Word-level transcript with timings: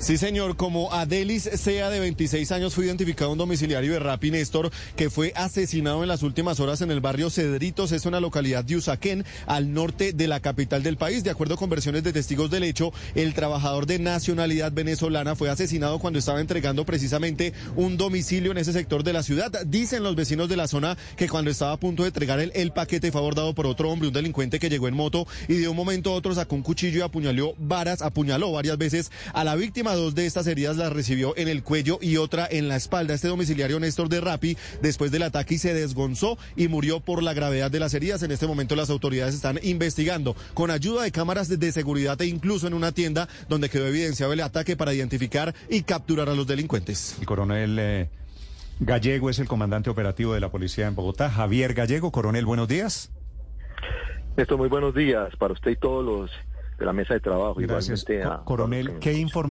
Sí, 0.00 0.16
señor, 0.16 0.54
como 0.54 0.92
Adelis 0.92 1.42
Sea 1.42 1.90
de 1.90 1.98
26 1.98 2.52
años 2.52 2.72
fue 2.72 2.86
identificado 2.86 3.32
un 3.32 3.38
domiciliario 3.38 3.92
de 3.92 3.98
Rapi 3.98 4.30
Néstor 4.30 4.70
que 4.94 5.10
fue 5.10 5.32
asesinado 5.34 6.02
en 6.02 6.08
las 6.08 6.22
últimas 6.22 6.60
horas 6.60 6.80
en 6.82 6.92
el 6.92 7.00
barrio 7.00 7.30
Cedritos, 7.30 7.90
es 7.90 8.06
una 8.06 8.20
localidad 8.20 8.64
de 8.64 8.76
Usaquén, 8.76 9.24
al 9.46 9.74
norte 9.74 10.12
de 10.12 10.28
la 10.28 10.38
capital 10.38 10.84
del 10.84 10.98
país. 10.98 11.24
De 11.24 11.30
acuerdo 11.30 11.56
con 11.56 11.68
versiones 11.68 12.04
de 12.04 12.12
testigos 12.12 12.48
del 12.48 12.62
hecho, 12.62 12.92
el 13.16 13.34
trabajador 13.34 13.86
de 13.86 13.98
nacionalidad 13.98 14.70
venezolana 14.70 15.34
fue 15.34 15.50
asesinado 15.50 15.98
cuando 15.98 16.20
estaba 16.20 16.40
entregando 16.40 16.86
precisamente 16.86 17.52
un 17.74 17.96
domicilio 17.96 18.52
en 18.52 18.58
ese 18.58 18.72
sector 18.72 19.02
de 19.02 19.12
la 19.12 19.24
ciudad. 19.24 19.50
Dicen 19.66 20.04
los 20.04 20.14
vecinos 20.14 20.48
de 20.48 20.56
la 20.56 20.68
zona 20.68 20.96
que 21.16 21.28
cuando 21.28 21.50
estaba 21.50 21.72
a 21.72 21.76
punto 21.76 22.04
de 22.04 22.10
entregar 22.10 22.38
el, 22.38 22.52
el 22.54 22.70
paquete 22.70 23.10
fue 23.10 23.20
abordado 23.20 23.52
por 23.52 23.66
otro 23.66 23.90
hombre, 23.90 24.06
un 24.06 24.14
delincuente 24.14 24.60
que 24.60 24.70
llegó 24.70 24.86
en 24.86 24.94
moto 24.94 25.26
y 25.48 25.54
de 25.54 25.66
un 25.66 25.76
momento 25.76 26.10
a 26.10 26.14
otro 26.14 26.32
sacó 26.36 26.54
un 26.54 26.62
cuchillo 26.62 27.00
y 27.00 27.02
apuñaló 27.02 27.54
varas, 27.58 28.00
apuñaló 28.00 28.52
varias 28.52 28.78
veces 28.78 29.10
a 29.34 29.42
la 29.42 29.56
víctima 29.56 29.87
Dos 29.94 30.14
de 30.14 30.26
estas 30.26 30.46
heridas 30.46 30.76
las 30.76 30.92
recibió 30.92 31.36
en 31.36 31.48
el 31.48 31.62
cuello 31.62 31.98
y 32.00 32.16
otra 32.16 32.46
en 32.50 32.68
la 32.68 32.76
espalda. 32.76 33.14
Este 33.14 33.28
domiciliario 33.28 33.80
Néstor 33.80 34.08
de 34.08 34.20
Rapi, 34.20 34.56
después 34.82 35.10
del 35.10 35.22
ataque, 35.22 35.58
se 35.58 35.74
desgonzó 35.74 36.38
y 36.56 36.68
murió 36.68 37.00
por 37.00 37.22
la 37.22 37.34
gravedad 37.34 37.70
de 37.70 37.80
las 37.80 37.94
heridas. 37.94 38.22
En 38.22 38.30
este 38.30 38.46
momento 38.46 38.76
las 38.76 38.90
autoridades 38.90 39.34
están 39.34 39.58
investigando 39.62 40.36
con 40.54 40.70
ayuda 40.70 41.02
de 41.02 41.12
cámaras 41.12 41.48
de 41.48 41.72
seguridad 41.72 42.20
e 42.20 42.26
incluso 42.26 42.66
en 42.66 42.74
una 42.74 42.92
tienda 42.92 43.28
donde 43.48 43.68
quedó 43.68 43.86
evidenciado 43.86 44.32
el 44.32 44.40
ataque 44.40 44.76
para 44.76 44.92
identificar 44.92 45.54
y 45.68 45.82
capturar 45.82 46.28
a 46.28 46.34
los 46.34 46.46
delincuentes. 46.46 47.16
El 47.20 47.26
coronel 47.26 47.78
eh, 47.78 48.10
Gallego 48.80 49.30
es 49.30 49.38
el 49.38 49.48
comandante 49.48 49.90
operativo 49.90 50.34
de 50.34 50.40
la 50.40 50.50
policía 50.50 50.86
en 50.86 50.94
Bogotá. 50.94 51.30
Javier 51.30 51.74
Gallego, 51.74 52.12
coronel, 52.12 52.44
buenos 52.46 52.68
días. 52.68 53.10
Esto 54.36 54.56
muy 54.56 54.68
buenos 54.68 54.94
días 54.94 55.34
para 55.36 55.52
usted 55.52 55.72
y 55.72 55.76
todos 55.76 56.04
los 56.04 56.30
de 56.78 56.86
la 56.86 56.92
mesa 56.92 57.14
de 57.14 57.20
trabajo. 57.20 57.54
Gracias. 57.56 58.04
Igualmente 58.08 58.22
a, 58.22 58.44
coronel, 58.44 58.98
¿qué 59.00 59.14
información? 59.14 59.57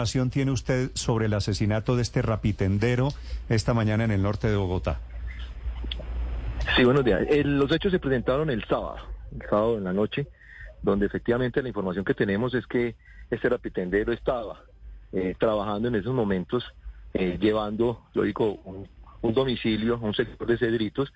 ¿Qué 0.00 0.04
información 0.04 0.30
tiene 0.30 0.50
usted 0.50 0.90
sobre 0.94 1.26
el 1.26 1.34
asesinato 1.34 1.94
de 1.94 2.00
este 2.00 2.22
rapitendero 2.22 3.08
esta 3.50 3.74
mañana 3.74 4.02
en 4.02 4.10
el 4.10 4.22
norte 4.22 4.48
de 4.48 4.56
Bogotá? 4.56 4.98
Sí, 6.74 6.84
buenos 6.84 7.04
días. 7.04 7.20
Eh, 7.28 7.44
los 7.44 7.70
hechos 7.70 7.92
se 7.92 7.98
presentaron 7.98 8.48
el 8.48 8.64
sábado, 8.64 8.96
el 9.30 9.42
sábado 9.42 9.76
en 9.76 9.84
la 9.84 9.92
noche, 9.92 10.26
donde 10.80 11.04
efectivamente 11.04 11.60
la 11.60 11.68
información 11.68 12.06
que 12.06 12.14
tenemos 12.14 12.54
es 12.54 12.66
que 12.66 12.96
este 13.30 13.50
rapitendero 13.50 14.14
estaba 14.14 14.64
eh, 15.12 15.34
trabajando 15.38 15.88
en 15.88 15.96
esos 15.96 16.14
momentos, 16.14 16.64
eh, 17.12 17.36
llevando, 17.38 18.06
lo 18.14 18.22
digo, 18.22 18.54
un, 18.64 18.88
un 19.20 19.34
domicilio 19.34 19.98
un 19.98 20.14
sector 20.14 20.46
de 20.48 20.56
Cedritos, 20.56 21.12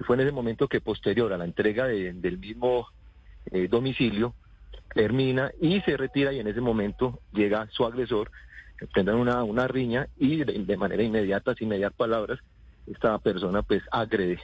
y 0.00 0.02
fue 0.02 0.16
en 0.16 0.22
ese 0.22 0.32
momento 0.32 0.66
que 0.66 0.80
posterior 0.80 1.32
a 1.32 1.38
la 1.38 1.44
entrega 1.44 1.86
de- 1.86 2.12
del 2.12 2.38
mismo 2.38 2.88
eh, 3.52 3.68
domicilio, 3.68 4.34
termina 4.94 5.50
y 5.60 5.80
se 5.82 5.96
retira 5.96 6.32
y 6.32 6.40
en 6.40 6.46
ese 6.48 6.60
momento 6.60 7.20
llega 7.32 7.68
su 7.70 7.84
agresor, 7.84 8.30
tendrán 8.94 9.18
una, 9.18 9.42
una 9.44 9.66
riña 9.68 10.08
y 10.16 10.36
de, 10.38 10.44
de 10.64 10.76
manera 10.76 11.02
inmediata, 11.02 11.54
sin 11.54 11.68
mediar 11.68 11.92
palabras, 11.92 12.38
esta 12.86 13.18
persona 13.18 13.62
pues 13.62 13.82
agrede 13.90 14.40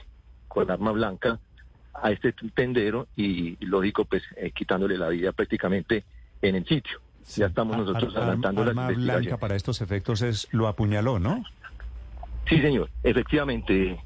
con 0.47 0.69
arma 0.69 0.91
blanca 0.91 1.39
a 1.93 2.11
este 2.11 2.33
tendero 2.53 3.07
y, 3.15 3.57
y 3.63 3.65
lógico 3.65 4.05
pues 4.05 4.23
eh, 4.35 4.51
quitándole 4.51 4.97
la 4.97 5.09
vida 5.09 5.31
prácticamente 5.31 6.03
en 6.41 6.55
el 6.55 6.65
sitio. 6.65 6.99
Ya 7.37 7.45
estamos 7.47 7.75
Ar- 7.75 7.81
nosotros 7.85 8.15
ar- 8.15 8.21
adelantando 8.23 8.61
las 8.63 8.69
arma 8.69 8.87
blanca 8.89 9.37
para 9.37 9.55
estos 9.55 9.81
efectos 9.81 10.21
es 10.21 10.47
lo 10.51 10.67
apuñaló, 10.67 11.19
¿no? 11.19 11.43
Sí, 12.49 12.59
señor, 12.61 12.89
efectivamente. 13.03 14.03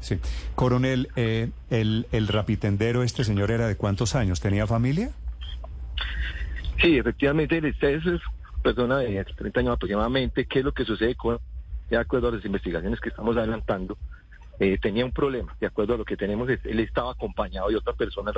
Sí. 0.00 0.18
Coronel, 0.54 1.08
eh, 1.16 1.50
el, 1.70 2.06
el 2.12 2.28
rapitendero, 2.28 3.02
este 3.02 3.24
señor 3.24 3.50
era 3.50 3.66
de 3.66 3.76
cuántos 3.76 4.14
años? 4.14 4.40
¿Tenía 4.40 4.66
familia? 4.66 5.10
Sí, 6.80 6.98
efectivamente, 6.98 7.60
esta 7.66 7.90
es 7.90 8.02
persona 8.62 8.98
de 8.98 9.24
30 9.24 9.60
años 9.60 9.74
aproximadamente. 9.74 10.46
¿Qué 10.46 10.60
es 10.60 10.64
lo 10.64 10.72
que 10.72 10.84
sucede 10.84 11.14
con, 11.14 11.38
de 11.90 11.96
acuerdo 11.96 12.28
a 12.28 12.32
las 12.32 12.44
investigaciones 12.44 13.00
que 13.00 13.10
estamos 13.10 13.36
adelantando? 13.36 13.96
eh, 14.60 14.78
tenía 14.80 15.04
un 15.04 15.12
problema, 15.12 15.54
de 15.60 15.66
acuerdo 15.66 15.94
a 15.94 15.98
lo 15.98 16.04
que 16.04 16.16
tenemos, 16.16 16.48
él 16.48 16.80
estaba 16.80 17.10
acompañado 17.10 17.68
de 17.68 17.76
otra 17.76 17.92
persona 17.92 18.32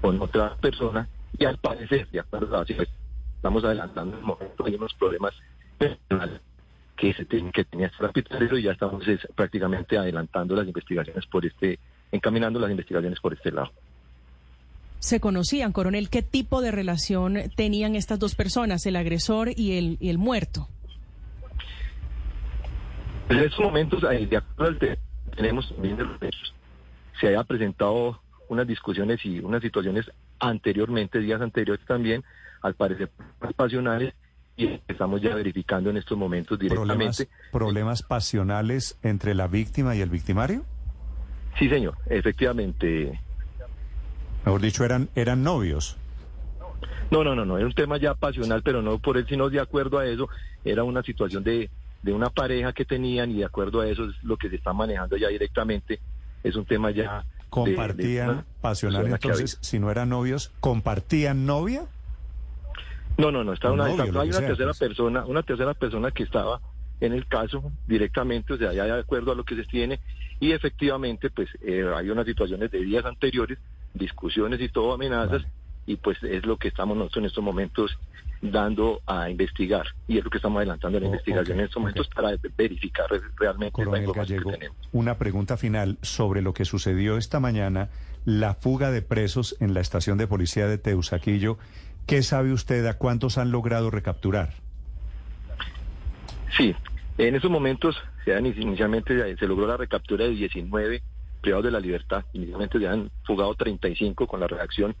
con 0.00 0.20
otra 0.20 0.56
persona 0.56 1.08
y 1.38 1.44
al 1.44 1.56
parecer, 1.58 2.08
de 2.10 2.20
acuerdo 2.20 2.58
a 2.58 2.64
estamos 3.36 3.64
adelantando 3.64 4.14
en 4.16 4.20
el 4.20 4.26
momento, 4.26 4.64
hay 4.66 4.74
unos 4.74 4.92
problemas 4.94 5.32
que, 6.96 7.14
se 7.14 7.24
ten- 7.24 7.52
que 7.52 7.64
tenía 7.64 7.86
este 7.86 8.02
rapitendero 8.02 8.58
y 8.58 8.64
ya 8.64 8.72
estamos 8.72 9.06
es, 9.06 9.20
prácticamente 9.34 9.96
adelantando 9.96 10.54
las 10.54 10.66
investigaciones 10.66 11.26
por 11.26 11.46
este, 11.46 11.78
encaminando 12.12 12.58
las 12.58 12.70
investigaciones 12.70 13.20
por 13.20 13.32
este 13.32 13.52
lado. 13.52 13.70
Se 15.00 15.18
conocían, 15.18 15.72
coronel, 15.72 16.08
qué 16.10 16.22
tipo 16.22 16.62
de 16.62 16.70
relación 16.70 17.36
tenían 17.56 17.96
estas 17.96 18.18
dos 18.18 18.34
personas, 18.36 18.86
el 18.86 18.94
agresor 18.96 19.50
y 19.56 19.72
el, 19.78 19.96
y 20.00 20.10
el 20.10 20.18
muerto. 20.18 20.68
En 23.28 23.38
estos 23.38 23.60
momentos, 23.60 24.02
eh, 24.10 24.26
de 24.26 24.36
acuerdo 24.36 24.72
al 24.72 24.78
te- 24.78 24.98
tenemos 25.36 25.68
también 25.70 25.96
de 25.96 26.04
los 26.04 26.22
hechos, 26.22 26.54
se 27.20 27.28
había 27.28 27.44
presentado 27.44 28.20
unas 28.48 28.66
discusiones 28.66 29.24
y 29.24 29.38
unas 29.40 29.62
situaciones 29.62 30.10
anteriormente, 30.40 31.18
días 31.20 31.40
anteriores 31.40 31.84
también, 31.86 32.24
al 32.62 32.74
parecer 32.74 33.10
más 33.40 33.52
pasionales, 33.54 34.14
y 34.56 34.68
estamos 34.88 35.22
ya 35.22 35.34
verificando 35.34 35.90
en 35.90 35.96
estos 35.96 36.18
momentos 36.18 36.58
¿Problemas, 36.58 37.16
directamente. 37.16 37.28
¿Problemas 37.52 38.02
pasionales 38.02 38.98
entre 39.02 39.34
la 39.34 39.46
víctima 39.46 39.94
y 39.96 40.00
el 40.00 40.10
victimario? 40.10 40.64
Sí, 41.58 41.68
señor, 41.68 41.96
efectivamente. 42.06 43.18
Mejor 44.44 44.60
dicho, 44.60 44.84
eran, 44.84 45.08
eran 45.14 45.42
novios. 45.42 45.96
No, 47.10 47.24
no, 47.24 47.34
no, 47.34 47.44
no, 47.44 47.58
era 47.58 47.66
un 47.66 47.72
tema 47.72 47.98
ya 47.98 48.14
pasional, 48.14 48.62
pero 48.62 48.82
no 48.82 48.98
por 48.98 49.16
él, 49.16 49.26
sino 49.28 49.48
de 49.50 49.60
acuerdo 49.60 49.98
a 49.98 50.06
eso, 50.06 50.28
era 50.64 50.84
una 50.84 51.02
situación 51.02 51.42
de, 51.42 51.68
de 52.02 52.12
una 52.12 52.30
pareja 52.30 52.72
que 52.72 52.84
tenían 52.84 53.30
y 53.32 53.38
de 53.38 53.44
acuerdo 53.44 53.80
a 53.80 53.88
eso 53.88 54.04
es 54.04 54.14
lo 54.22 54.36
que 54.36 54.48
se 54.48 54.56
está 54.56 54.72
manejando 54.72 55.16
ya 55.16 55.28
directamente, 55.28 56.00
es 56.42 56.54
un 56.56 56.64
tema 56.64 56.90
ya... 56.90 57.02
de- 57.02 57.08
de 57.08 57.24
¿Compartían 57.50 58.30
una 58.30 58.44
pasional? 58.60 59.06
Entonces, 59.08 59.58
si 59.60 59.80
no 59.80 59.90
eran 59.90 60.08
novios, 60.10 60.52
¿compartían 60.60 61.46
novia? 61.46 61.84
No, 63.18 63.32
no, 63.32 63.42
no, 63.42 63.52
está 63.52 63.68
Un 63.68 63.74
una, 63.80 63.88
novio, 63.88 64.04
está- 64.04 64.12
lo 64.12 64.20
hay 64.20 64.28
una 64.28 64.38
sea, 64.38 64.46
tercera 64.46 64.68
pues. 64.70 64.78
persona, 64.78 65.24
una 65.26 65.42
tercera 65.42 65.74
persona 65.74 66.10
que 66.12 66.22
estaba 66.22 66.60
en 67.00 67.12
el 67.12 67.26
caso 67.26 67.72
directamente, 67.86 68.52
o 68.52 68.56
sea, 68.58 68.72
ya 68.72 68.84
de 68.84 69.00
acuerdo 69.00 69.32
a 69.32 69.34
lo 69.34 69.42
que 69.42 69.56
se 69.56 69.64
tiene, 69.64 70.00
y 70.38 70.52
efectivamente, 70.52 71.28
pues 71.30 71.48
eh, 71.62 71.84
hay 71.94 72.08
unas 72.10 72.24
situaciones 72.26 72.70
de 72.70 72.78
días 72.82 73.04
anteriores, 73.04 73.58
discusiones 73.94 74.60
y 74.60 74.68
todo, 74.68 74.92
amenazas, 74.94 75.42
y 75.86 75.96
pues 75.96 76.22
es 76.22 76.44
lo 76.46 76.56
que 76.56 76.68
estamos 76.68 76.96
nosotros 76.96 77.22
en 77.22 77.26
estos 77.26 77.42
momentos 77.44 77.98
dando 78.42 79.00
a 79.06 79.28
investigar, 79.28 79.86
y 80.08 80.16
es 80.18 80.24
lo 80.24 80.30
que 80.30 80.38
estamos 80.38 80.58
adelantando 80.58 80.96
en 80.98 81.04
la 81.04 81.10
Oh, 81.10 81.12
investigación 81.12 81.58
en 81.58 81.64
estos 81.66 81.80
momentos 81.80 82.08
para 82.08 82.30
verificar 82.56 83.04
re- 83.10 83.20
realmente 83.36 83.66
la 83.82 83.84
Coronel 83.84 84.00
información 84.02 84.38
Gallego, 84.38 84.50
que 84.52 84.56
tenemos. 84.58 84.88
una 84.92 85.18
pregunta 85.18 85.56
final 85.58 85.98
sobre 86.00 86.40
lo 86.40 86.54
que 86.54 86.64
sucedió 86.64 87.18
esta 87.18 87.38
mañana, 87.40 87.90
la 88.24 88.54
fuga 88.54 88.90
de 88.90 89.02
presos 89.02 89.56
en 89.60 89.74
la 89.74 89.80
estación 89.80 90.16
de 90.16 90.26
policía 90.26 90.66
de 90.68 90.78
Teusaquillo. 90.78 91.58
¿Qué 92.06 92.22
sabe 92.22 92.52
usted 92.52 92.86
a 92.86 92.94
cuántos 92.96 93.36
han 93.36 93.50
logrado 93.50 93.90
recapturar? 93.90 94.54
Sí, 96.56 96.74
en 97.18 97.34
esos 97.34 97.50
momentos 97.50 97.96
inicialmente 98.26 99.36
se 99.36 99.46
logró 99.46 99.66
la 99.66 99.76
recaptura 99.76 100.24
de 100.24 100.30
19 100.30 101.02
privados 101.40 101.64
de 101.64 101.70
la 101.70 101.80
libertad. 101.80 102.24
Inicialmente 102.32 102.78
se 102.78 102.88
han 102.88 103.10
fugado 103.24 103.54
35 103.54 104.26
con 104.26 104.40
la 104.40 104.46
reacción 104.46 104.94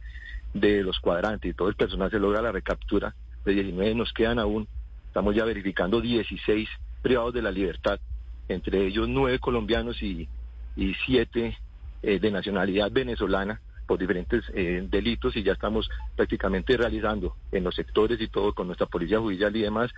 de 0.54 0.82
los 0.82 0.98
cuadrantes 1.00 1.50
y 1.50 1.54
todo 1.54 1.68
el 1.68 1.76
personal 1.76 2.10
se 2.10 2.18
logra 2.18 2.42
la 2.42 2.52
recaptura 2.52 3.14
de 3.44 3.52
19. 3.52 3.94
Nos 3.94 4.12
quedan 4.12 4.38
aún, 4.38 4.66
estamos 5.06 5.34
ya 5.34 5.44
verificando 5.44 6.00
16 6.00 6.68
privados 7.02 7.34
de 7.34 7.42
la 7.42 7.50
libertad, 7.50 8.00
entre 8.48 8.86
ellos 8.86 9.08
9 9.08 9.38
colombianos 9.38 10.02
y, 10.02 10.28
y 10.76 10.94
7 11.06 11.56
eh, 12.02 12.18
de 12.18 12.30
nacionalidad 12.30 12.90
venezolana 12.90 13.60
por 13.86 13.98
diferentes 13.98 14.44
eh, 14.54 14.86
delitos 14.88 15.36
y 15.36 15.42
ya 15.42 15.52
estamos 15.52 15.90
prácticamente 16.16 16.76
realizando 16.76 17.34
en 17.50 17.64
los 17.64 17.74
sectores 17.74 18.20
y 18.20 18.28
todo 18.28 18.54
con 18.54 18.66
nuestra 18.68 18.86
policía 18.86 19.18
judicial 19.18 19.54
y 19.56 19.62
demás 19.62 19.90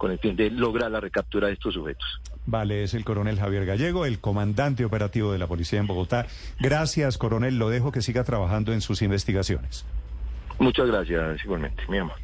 con 0.00 0.10
el 0.10 0.18
fin 0.18 0.34
de 0.34 0.48
lograr 0.50 0.90
la 0.90 0.98
recaptura 0.98 1.48
de 1.48 1.52
estos 1.52 1.74
sujetos. 1.74 2.22
Vale, 2.46 2.84
es 2.84 2.94
el 2.94 3.04
coronel 3.04 3.38
Javier 3.38 3.66
Gallego, 3.66 4.06
el 4.06 4.18
comandante 4.18 4.86
operativo 4.86 5.30
de 5.30 5.38
la 5.38 5.46
policía 5.46 5.78
en 5.78 5.86
Bogotá. 5.86 6.26
Gracias, 6.58 7.18
coronel. 7.18 7.58
Lo 7.58 7.68
dejo 7.68 7.92
que 7.92 8.00
siga 8.00 8.24
trabajando 8.24 8.72
en 8.72 8.80
sus 8.80 9.02
investigaciones. 9.02 9.84
Muchas 10.58 10.86
gracias, 10.86 11.44
igualmente, 11.44 11.82
mi 11.90 11.98
amor. 11.98 12.16